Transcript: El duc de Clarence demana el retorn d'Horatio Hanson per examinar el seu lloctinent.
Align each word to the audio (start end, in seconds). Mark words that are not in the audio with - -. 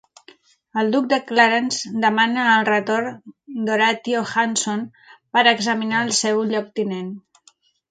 El 0.83 0.87
duc 0.93 1.03
de 1.11 1.19
Clarence 1.31 1.91
demana 2.05 2.45
el 2.53 2.65
retorn 2.71 3.67
d'Horatio 3.69 4.25
Hanson 4.47 4.83
per 5.37 5.47
examinar 5.55 6.03
el 6.09 6.13
seu 6.25 6.45
lloctinent. 6.57 7.17